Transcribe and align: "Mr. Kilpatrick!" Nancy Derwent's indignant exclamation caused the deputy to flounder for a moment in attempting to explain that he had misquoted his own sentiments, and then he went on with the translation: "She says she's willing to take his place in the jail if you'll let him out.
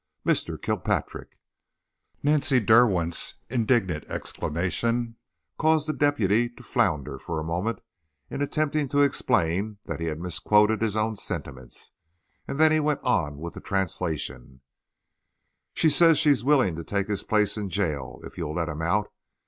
"Mr. 0.25 0.59
Kilpatrick!" 0.59 1.37
Nancy 2.23 2.59
Derwent's 2.59 3.35
indignant 3.51 4.03
exclamation 4.05 5.15
caused 5.59 5.87
the 5.87 5.93
deputy 5.93 6.49
to 6.49 6.63
flounder 6.63 7.19
for 7.19 7.39
a 7.39 7.43
moment 7.43 7.81
in 8.27 8.41
attempting 8.41 8.89
to 8.89 9.01
explain 9.01 9.77
that 9.85 9.99
he 9.99 10.07
had 10.07 10.19
misquoted 10.19 10.81
his 10.81 10.95
own 10.95 11.15
sentiments, 11.15 11.91
and 12.47 12.59
then 12.59 12.71
he 12.71 12.79
went 12.79 13.01
on 13.03 13.37
with 13.37 13.53
the 13.53 13.61
translation: 13.61 14.61
"She 15.75 15.91
says 15.91 16.17
she's 16.17 16.43
willing 16.43 16.75
to 16.77 16.83
take 16.83 17.07
his 17.07 17.21
place 17.21 17.55
in 17.55 17.65
the 17.65 17.69
jail 17.69 18.21
if 18.23 18.39
you'll 18.39 18.55
let 18.55 18.69
him 18.69 18.81
out. 18.81 19.11